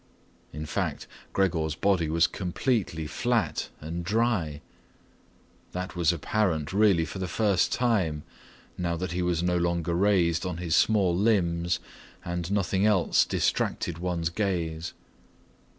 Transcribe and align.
In 0.51 0.65
fact, 0.65 1.05
Gregor's 1.31 1.75
body 1.75 2.09
was 2.09 2.25
completely 2.25 3.05
flat 3.05 3.69
and 3.79 4.03
dry. 4.03 4.61
That 5.73 5.95
was 5.95 6.11
apparent 6.11 6.73
really 6.73 7.05
for 7.05 7.19
the 7.19 7.27
first 7.27 7.71
time, 7.71 8.23
now 8.79 8.95
that 8.97 9.11
he 9.11 9.21
was 9.21 9.43
no 9.43 9.57
longer 9.57 9.93
raised 9.93 10.43
on 10.43 10.57
his 10.57 10.75
small 10.75 11.15
limbs 11.15 11.79
and 12.25 12.51
nothing 12.51 12.83
else 12.83 13.25
distracted 13.25 13.99
one's 13.99 14.29
gaze. 14.31 14.95